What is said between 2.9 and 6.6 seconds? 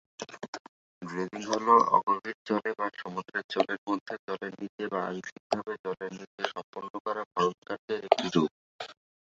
সমুদ্রের জলের মধ্যে জলের নীচে বা আংশিকভাবে জলের নীচে